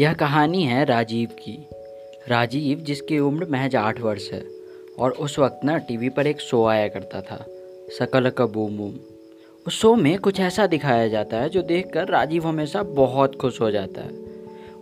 यह 0.00 0.12
कहानी 0.12 0.62
है 0.62 0.84
राजीव 0.84 1.28
की। 1.28 1.68
राजीव, 2.28 2.78
जिसकी 2.78 3.18
उम्र 3.18 3.46
महज 3.50 3.76
आठ 3.76 4.00
वर्ष 4.00 4.32
है, 4.32 4.44
और 4.98 5.10
उस 5.10 5.38
वक्त 5.38 5.60
ना 5.64 5.78
टीवी 5.78 6.08
पर 6.08 6.26
एक 6.26 6.40
शो 6.40 6.66
आया 6.66 6.88
करता 6.88 7.20
था, 7.20 7.46
सकल 7.98 8.30
का 8.30 8.46
बूम 8.46 8.76
बूम 8.76 8.94
उस 9.66 9.80
शो 9.80 9.94
में 9.94 10.18
कुछ 10.18 10.40
ऐसा 10.40 10.66
दिखाया 10.66 11.08
जाता 11.08 11.36
है 11.36 11.48
जो 11.48 11.62
देखकर 11.62 12.08
राजीव 12.08 12.46
हमेशा 12.46 12.82
बहुत 12.82 13.36
खुश 13.36 13.60
हो 13.60 13.70
जाता 13.70 14.00
है। 14.00 14.10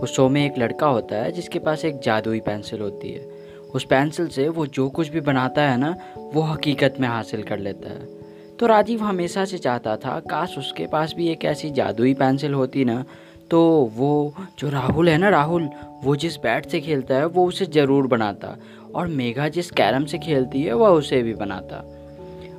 उस 0.00 0.16
शो 0.16 0.28
में 0.28 0.46
एक 0.46 0.58
लड़का 0.58 0.86
होता 0.86 1.16
है, 1.16 1.32
जिसके 1.32 1.58
पास 1.58 1.84
एक 1.84 2.00
जादुई 2.00 2.40
पेंसिल 2.40 2.80
होती 2.80 3.12
है। 3.12 3.30
उस 3.74 3.84
पेंसिल 3.84 4.28
से 4.28 4.48
वो 4.48 4.66
जो 4.66 4.88
कुछ 4.88 5.08
भी 5.08 5.20
बनाता 5.20 5.62
है 5.62 5.78
ना, 5.78 5.96
वो 6.18 6.40
हकीकत 6.40 6.94
में 7.00 7.08
हासिल 7.08 7.42
कर 7.42 7.58
लेता 7.58 7.88
है। 7.90 8.22
तो 8.58 8.66
राजीव 8.66 9.02
हमेशा 9.02 9.44
से 9.44 9.58
चाहता 9.58 9.96
था, 9.96 10.20
काश 10.20 10.58
उसके 10.58 10.86
पास 10.86 11.14
भी 11.14 11.28
एक 11.28 11.44
ऐसी 11.44 11.70
जादुई 11.70 12.14
पेंसिल 12.14 12.54
होती 12.54 12.84
ना 12.84 13.04
तो 13.52 13.90
वो, 13.96 14.34
जो 14.58 14.68
राहुल 14.70 15.08
है 15.08 15.18
ना 15.18 15.28
राहुल, 15.28 15.68
वो 16.04 16.16
जिस 16.16 16.36
बैट 16.36 16.66
से 16.66 16.80
खेलता 16.80 17.14
है, 17.14 17.26
वो 17.26 17.46
उसे 17.46 17.66
ज़रूर 17.66 18.06
बनाता। 18.06 18.56
और 18.94 19.06
मेघा 19.06 19.48
जिस 19.48 19.70
कैरम 19.70 20.04
से 20.04 20.18
खेलती 20.18 20.62
है, 20.62 20.72
वह 20.72 20.88
उसे 20.88 21.22
भी 21.22 21.34
बनाता। 21.34 21.76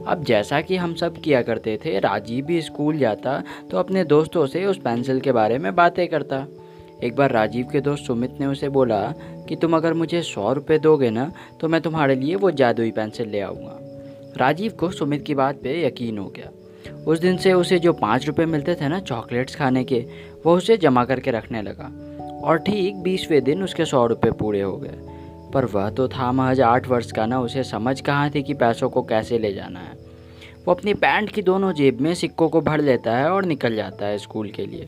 अब 0.07 0.23
जैसा 0.23 0.61
कि 0.61 0.75
हम 0.75 0.95
सब 0.95 1.17
किया 1.17 1.41
करते 1.41 1.79
थे, 1.85 1.99
राजीव 1.99 2.45
भी 2.45 2.61
स्कूल 2.61 2.97
जाता 2.97 3.43
तो 3.71 3.77
अपने 3.77 4.03
दोस्तों 4.03 4.47
से 4.47 4.65
उस 4.65 4.77
पेंसिल 4.77 5.19
के 5.19 5.31
बारे 5.31 5.57
में 5.57 5.75
बातें 5.75 6.07
करता। 6.07 6.45
एक 7.03 7.15
बार 7.15 7.31
राजीव 7.31 7.67
के 7.71 7.81
दोस्त 7.81 8.03
सुमित 8.03 8.39
ने 8.39 8.45
उसे 8.45 8.69
बोला 8.69 9.01
कि, 9.49 9.55
तुम 9.55 9.75
अगर 9.75 9.93
मुझे 9.93 10.21
सौ 10.21 10.53
रुपये 10.53 10.79
दोगे 10.79 11.09
ना 11.09 11.31
तो 11.61 11.67
मैं 11.67 11.81
तुम्हारे 11.81 12.15
लिए 12.15 12.35
वो 12.35 12.51
जादुई 12.51 12.91
पेंसिल 12.91 13.29
ले 13.29 13.39
आऊँगा। 13.39 13.79
राजीव 14.37 14.71
को 14.71 14.91
सुमित 14.91 15.25
की 15.25 15.35
बात 15.35 15.55
पे 15.55 15.87
यकीन 15.87 16.17
हो 16.17 16.25
गया। 16.25 16.51
उस 17.07 17.19
दिन 17.19 17.37
से 17.37 17.53
उसे 17.53 17.79
जो 17.79 17.93
पाँच 17.93 18.27
रुपये 18.27 18.45
मिलते 18.45 18.75
थे 18.75 18.87
ना 18.87 18.99
चॉकलेट्स 18.99 19.55
खाने 19.55 19.83
के, 19.83 20.05
वो 20.45 20.57
उसे 20.57 20.77
जमा 20.77 21.05
करके 21.05 21.31
रखने 21.31 21.61
लगा। 21.61 21.91
और 22.43 22.57
ठीक 22.57 22.95
बीसवें 22.95 23.43
दिन 23.43 23.63
उसके 23.63 23.85
सौ 23.85 24.05
रुपये 24.05 24.31
पूरे 24.31 24.61
हो 24.61 24.77
गए। 24.77 24.99
पर 25.53 25.65
वह 25.65 25.89
तो 25.89 26.07
था 26.07 26.31
महज 26.31 26.61
आठ 26.61 26.87
वर्ष 26.87 27.11
का 27.11 27.25
ना, 27.25 27.39
उसे 27.39 27.63
समझ 27.63 28.01
कहाँ 28.01 28.29
थी 28.29 28.43
कि 28.43 28.53
पैसों 28.53 28.89
को 28.89 29.01
कैसे 29.01 29.39
ले 29.39 29.53
जाना 29.53 29.79
है। 29.79 29.91
वो 30.65 30.73
अपनी 30.73 30.93
पैंट 30.93 31.29
की 31.29 31.41
दोनों 31.41 31.73
जेब 31.73 32.01
में 32.01 32.13
सिक्कों 32.13 32.49
को 32.49 32.61
भर 32.61 32.81
लेता 32.81 33.17
है 33.17 33.31
और 33.31 33.45
निकल 33.45 33.75
जाता 33.75 34.05
है 34.05 34.17
स्कूल 34.17 34.49
के 34.49 34.65
लिए। 34.65 34.87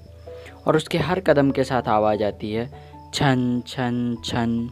और 0.68 0.76
उसके 0.76 0.98
हर 0.98 1.20
कदम 1.20 1.52
के 1.52 1.64
साथ 1.64 1.88
आवाज़ 1.88 2.24
आती 2.24 2.52
है, 2.52 2.72
छन 3.14 3.64
छन 3.68 4.18
छन। 4.26 4.70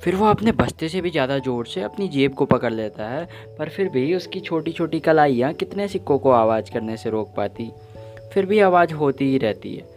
फिर 0.00 0.14
वो 0.16 0.26
अपने 0.26 0.52
बस्ते 0.52 0.88
से 0.88 1.00
भी 1.00 1.10
ज़्यादा 1.10 1.38
ज़ोर 1.38 1.66
से 1.66 1.80
अपनी 1.82 2.08
जेब 2.08 2.34
को 2.34 2.44
पकड़ 2.46 2.72
लेता 2.72 3.08
है, 3.08 3.28
पर 3.58 3.68
फिर 3.68 3.88
भी 3.88 4.14
उसकी 4.14 4.40
छोटी 4.40 4.72
छोटी 4.72 5.00
कलाइयाँ 5.00 5.52
कितने 5.52 5.88
सिक्कों 5.88 6.18
को 6.18 6.30
आवाज़ 6.30 6.70
करने 6.72 6.96
से 6.96 7.10
रोक 7.10 7.34
पाती। 7.36 7.70
फिर 8.34 8.46
भी 8.46 8.60
आवाज़ 8.60 8.92
होती 8.94 9.30
ही 9.30 9.38
रहती 9.38 9.74
है। 9.74 9.88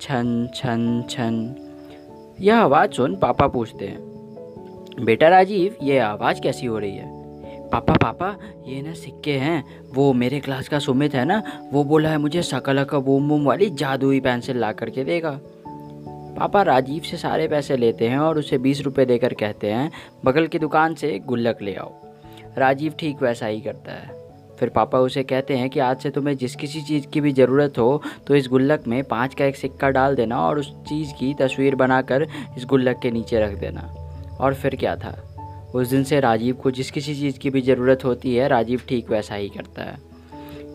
छन 0.00 0.48
छन 0.54 1.04
छन। 1.10 2.34
यह 2.40 2.56
आवाज़ 2.56 2.90
सुन 2.90 3.16
पापा 3.16 3.46
पूछते 3.48 3.86
हैं, 3.86 5.04
बेटा 5.04 5.28
राजीव, 5.28 5.76
ये 5.82 5.98
आवाज़ 6.00 6.40
कैसी 6.40 6.66
हो 6.66 6.78
रही 6.78 6.96
है? 6.96 7.10
पापा 7.70 7.94
पापा, 7.94 8.36
ये 8.66 8.80
ना 8.82 8.92
सिक्के 8.94 9.32
हैं। 9.32 9.64
वो 9.94 10.12
मेरे 10.12 10.40
क्लास 10.40 10.68
का 10.68 10.78
सुमित 10.78 11.14
है 11.14 11.24
ना? 11.24 11.42
वो 11.72 11.84
बोला 11.84 12.10
है 12.10 12.18
मुझे 12.18 12.42
सकल 12.42 12.82
का 12.84 12.98
बूम 12.98 13.28
बूम 13.28 13.44
वाली 13.44 13.70
जादुई 13.70 14.20
पेंसिल 14.20 14.56
ला 14.56 14.72
करके 14.72 15.04
देगा। 15.04 15.38
पापा 16.38 16.62
राजीव 16.62 17.02
से 17.02 17.16
सारे 17.16 17.46
पैसे 17.48 17.76
लेते 17.76 18.08
हैं 18.08 18.18
और 18.18 18.38
उसे 18.38 18.58
बीस 18.58 18.80
रुपये 18.80 19.04
देकर 19.06 19.32
कहते 19.34 19.70
हैं, 19.70 19.90
बगल 20.24 20.46
की 20.46 20.58
दुकान 20.58 20.94
से 20.94 21.18
गुल्लक 21.18 21.62
ले 21.62 21.74
आओ। 21.74 21.92
राजीव 22.58 22.94
ठीक 22.98 23.22
वैसा 23.22 23.46
ही 23.46 23.60
करता 23.60 23.92
है। 23.92 24.20
फिर 24.60 24.68
पापा 24.68 24.98
उसे 24.98 25.22
कहते 25.22 25.56
हैं 25.56 25.68
कि 25.70 25.80
आज 25.80 26.00
से 26.00 26.10
तुम्हें 26.10 26.36
जिस 26.36 26.54
किसी 26.56 26.80
चीज़ 26.82 27.06
की 27.06 27.20
भी 27.20 27.32
ज़रूरत 27.32 27.78
हो 27.78 28.02
तो 28.26 28.34
इस 28.34 28.48
गुल्लक 28.48 28.86
में 28.88 29.02
पाँच 29.04 29.34
का 29.34 29.44
एक 29.44 29.56
सिक्का 29.56 29.90
डाल 29.90 30.14
देना 30.14 30.40
और 30.40 30.58
उस 30.58 30.72
चीज़ 30.88 31.12
की 31.12 31.34
तस्वीर 31.34 31.74
बनाकर 31.74 32.26
इस 32.58 32.64
गुल्लक 32.64 33.00
के 33.02 33.10
नीचे 33.10 33.40
रख 33.40 33.58
देना। 33.58 33.94
और 34.40 34.54
फिर 34.54 34.76
क्या 34.76 34.96
था? 34.96 35.70
उस 35.74 35.88
दिन 35.88 36.04
से 36.04 36.20
राजीव 36.20 36.54
को 36.54 36.70
जिस 36.70 36.90
किसी 36.90 37.14
चीज़ 37.14 37.38
की 37.38 37.50
भी 37.50 37.60
ज़रूरत 37.60 38.04
होती 38.04 38.34
है, 38.36 38.48
राजीव 38.48 38.80
ठीक 38.88 39.10
वैसा 39.10 39.34
ही 39.34 39.48
करता 39.48 39.82
है। 39.82 39.96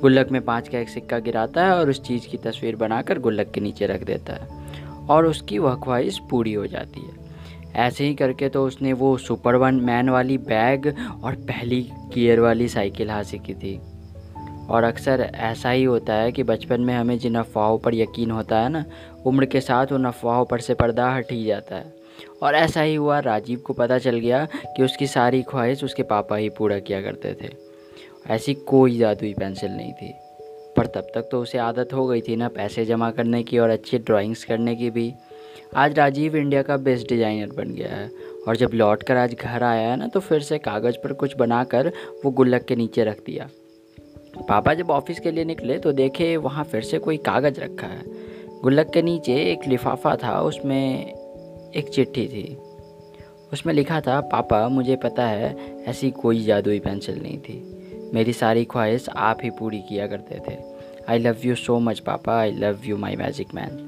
गुल्लक 0.01 0.31
में 0.31 0.41
पाँच 0.41 0.67
का 0.67 0.79
एक 0.79 0.89
सिक्का 0.89 1.19
गिराता 1.19 1.65
है 1.65 1.71
और 1.71 1.89
उस 1.89 2.03
चीज़ 2.03 2.27
की 2.27 2.37
तस्वीर 2.37 2.75
बनाकर 2.75 3.19
गुल्लक 3.19 3.51
के 3.51 3.61
नीचे 3.61 3.85
रख 3.85 4.03
देता 4.03 4.33
है। 4.33 4.56
और 5.09 5.25
उसकी 5.25 5.57
वह 5.57 5.75
ख्वाहिश 5.75 6.19
पूरी 6.29 6.53
हो 6.53 6.67
जाती 6.67 6.99
है। 6.99 7.27
ऐसे 7.75 8.05
ही 8.05 8.15
करके 8.15 8.49
तो 8.49 8.65
उसने 8.65 8.93
वो 8.93 9.17
सुपर 9.17 9.55
वन 9.55 9.75
मैन 9.75 10.09
वाली 10.09 10.37
बैग 10.37 10.95
और 11.23 11.35
पहली 11.35 11.91
गियर 12.13 12.39
वाली 12.39 12.67
साइकिल 12.67 13.09
हासिल 13.09 13.39
की 13.39 13.53
थी। 13.53 13.81
और 14.69 14.83
अक्सर 14.83 15.31
ऐसा 15.35 15.69
ही 15.69 15.83
होता 15.83 16.13
है 16.13 16.31
कि 16.31 16.43
बचपन 16.43 16.81
में 16.81 16.93
हमें 16.93 17.19
जिन 17.19 17.35
अफवाहों 17.35 17.77
पर 17.77 17.95
यकीन 17.95 18.31
होता 18.31 18.59
है 18.59 18.69
ना, 18.69 18.85
उम्र 19.25 19.45
के 19.45 19.61
साथ 19.61 19.87
उन 19.91 20.05
अफवाहों 20.05 20.45
पर 20.45 20.59
से 20.59 20.73
पर्दा 20.73 21.11
हट 21.11 21.31
ही 21.31 21.45
जाता 21.45 21.75
है। 21.75 21.93
और 22.43 22.55
ऐसा 22.55 22.81
ही 22.81 22.95
हुआ, 22.95 23.19
राजीव 23.19 23.59
को 23.59 23.73
पता 23.73 23.97
चल 23.97 24.19
गया 24.19 24.45
कि 24.45 24.83
उसकी 24.83 25.07
सारी 25.07 25.41
ख्वाहिश 25.41 25.83
उसके 25.83 26.03
पापा 26.03 26.35
ही 26.35 26.49
पूरा 26.49 26.79
किया 26.79 27.01
करते 27.01 27.33
थे। 27.33 27.49
ऐसी 28.29 28.53
कोई 28.53 28.97
जादुई 28.97 29.33
पेंसिल 29.33 29.71
नहीं 29.71 29.93
थी। 29.93 30.13
पर 30.77 30.85
तब 30.85 31.07
तक 31.15 31.29
तो 31.31 31.41
उसे 31.41 31.57
आदत 31.57 31.93
हो 31.93 32.05
गई 32.07 32.21
थी 32.21 32.35
ना 32.35 32.47
पैसे 32.49 32.85
जमा 32.85 33.11
करने 33.11 33.43
की 33.43 33.59
और 33.59 33.69
अच्छी 33.69 33.97
ड्राइंग्स 33.99 34.43
करने 34.43 34.75
की 34.75 34.89
भी। 34.89 35.11
आज 35.75 35.97
राजीव 35.99 36.35
इंडिया 36.37 36.61
का 36.61 36.77
बेस्ट 36.77 37.09
डिज़ाइनर 37.09 37.55
बन 37.55 37.73
गया 37.75 37.95
है 37.95 38.09
और 38.47 38.55
जब 38.55 38.71
लौट 38.73 39.03
कर 39.03 39.17
आज 39.17 39.33
घर 39.33 39.63
आया 39.63 39.89
है 39.89 39.95
ना 39.95 40.07
तो 40.07 40.19
फिर 40.19 40.41
से 40.41 40.57
कागज़ 40.59 40.97
पर 41.03 41.13
कुछ 41.13 41.35
बनाकर 41.37 41.91
वो 42.25 42.31
गुल्लक 42.31 42.65
के 42.65 42.75
नीचे 42.75 43.03
रख 43.03 43.19
दिया। 43.25 43.49
पापा 44.49 44.73
जब 44.73 44.91
ऑफ़िस 44.91 45.19
के 45.19 45.31
लिए 45.31 45.43
निकले 45.45 45.77
तो 45.79 45.91
देखे 45.91 46.35
वहाँ 46.37 46.63
फिर 46.63 46.81
से 46.81 46.99
कोई 46.99 47.17
कागज़ 47.17 47.59
रखा 47.59 47.87
है। 47.87 48.01
गुल्लक 48.61 48.89
के 48.93 49.01
नीचे 49.01 49.35
एक 49.43 49.67
लिफाफा 49.67 50.15
था, 50.15 50.39
उसमें 50.41 51.13
एक 51.75 51.89
चिट्ठी 51.89 52.27
थी। 52.27 52.57
उसमें 53.53 53.73
लिखा 53.73 53.99
था, 54.01 54.19
पापा, 54.21 54.67
मुझे 54.69 54.95
पता 54.95 55.25
है, 55.25 55.55
ऐसी 55.83 56.09
कोई 56.11 56.43
जादुई 56.43 56.79
पेंसिल 56.79 57.21
नहीं 57.21 57.37
थी। 57.39 57.76
मेरी 58.13 58.33
सारी 58.33 58.63
ख्वाहिश 58.65 59.09
आप 59.09 59.37
ही 59.43 59.49
पूरी 59.49 59.79
किया 59.79 60.07
करते 60.07 60.39
थे। 60.47 60.55
I 61.09 61.19
love 61.19 61.35
you 61.45 61.55
so 61.55 61.79
much 61.79 61.99
पापा। 61.99 62.39
I 62.39 62.51
love 62.51 62.79
you 62.85 62.97
my 62.97 63.15
magic 63.15 63.53
man 63.55 63.83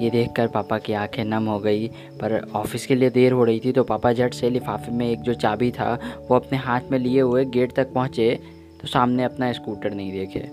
ये 0.00 0.10
देखकर 0.10 0.46
पापा 0.46 0.78
की 0.78 0.92
आँखें 0.92 1.24
नम 1.24 1.46
हो 1.46 1.58
गई, 1.58 1.86
पर 2.20 2.40
ऑफ़िस 2.54 2.86
के 2.86 2.94
लिए 2.94 3.10
देर 3.10 3.32
हो 3.32 3.44
रही 3.44 3.60
थी 3.64 3.72
तो 3.72 3.84
पापा 3.84 4.12
झट 4.12 4.34
से 4.34 4.50
लिफाफे 4.50 4.92
में 4.92 5.08
एक 5.10 5.20
जो 5.20 5.34
चाबी 5.34 5.70
था, 5.70 5.98
वो 6.28 6.36
अपने 6.36 6.58
हाथ 6.58 6.80
में 6.90 6.98
लिए 6.98 7.20
हुए 7.20 7.44
गेट 7.44 7.72
तक 7.72 7.92
पहुँचे 7.92 8.38
तो 8.82 8.88
सामने 8.88 9.24
अपना 9.24 9.52
स्कूटर 9.52 9.94
नहीं 9.94 10.12
देखे। 10.12 10.48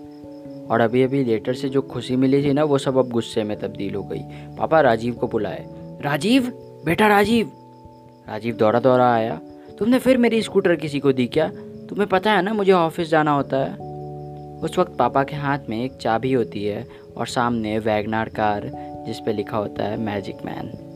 और 0.67 0.81
अभी 0.81 1.03
अभी 1.03 1.23
लेटर 1.23 1.53
से 1.53 1.69
जो 1.69 1.81
खुशी 1.81 2.15
मिली 2.15 2.43
थी 2.43 2.53
ना, 2.53 2.63
वो 2.63 2.77
सब 2.77 2.97
अब 2.97 3.09
गुस्से 3.09 3.43
में 3.43 3.59
तब्दील 3.59 3.95
हो 3.95 4.03
गई। 4.03 4.21
पापा 4.57 4.81
राजीव 4.81 5.13
को 5.13 5.27
बुलाए। 5.27 5.65
राजीव? 6.01 6.47
बेटा 6.85 7.07
राजीव? 7.07 7.51
राजीव 8.27 8.55
दौड़ा 8.55 8.79
दौड़ा 8.79 9.13
आया। 9.13 9.39
तुमने 9.79 9.99
फिर 9.99 10.17
मेरी 10.17 10.41
स्कूटर 10.41 10.75
किसी 10.75 10.99
को 10.99 11.13
दी 11.13 11.25
क्या? 11.27 11.51
तुम्हें 11.89 12.09
पता 12.09 12.31
है 12.31 12.41
ना, 12.41 12.53
मुझे 12.53 12.71
ऑफ़िस 12.71 13.09
जाना 13.09 13.31
होता 13.31 13.57
है। 13.57 13.73
उस 14.59 14.79
वक्त 14.79 14.95
पापा 14.99 15.23
के 15.23 15.35
हाथ 15.35 15.59
में 15.69 15.83
एक 15.85 15.93
चाबी 15.93 16.33
होती 16.33 16.63
है 16.63 16.87
और 17.17 17.27
सामने 17.27 17.79
वैगनार 17.79 18.29
कार, 18.29 18.71
जिस 19.07 19.19
पे 19.19 19.33
लिखा 19.33 19.57
होता 19.57 19.83
है, 19.83 19.97
मैजिक 19.97 20.37
मैन। 20.45 20.92